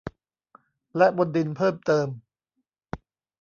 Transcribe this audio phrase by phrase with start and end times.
[0.97, 2.07] และบนดินเพิ่มเติม